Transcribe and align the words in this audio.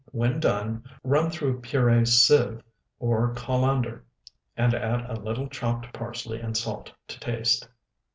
When 0.11 0.39
done, 0.39 0.83
run 1.03 1.29
through 1.29 1.61
puree 1.61 2.05
sieve 2.07 2.63
or 2.97 3.35
colander, 3.35 4.03
and 4.57 4.73
add 4.73 5.07
a 5.07 5.13
little 5.21 5.47
chopped 5.47 5.93
parsley 5.93 6.41
and 6.41 6.57
salt 6.57 6.91
to 7.07 7.19
taste. 7.19 7.69